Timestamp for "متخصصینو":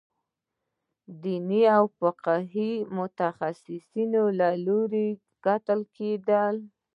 2.97-4.23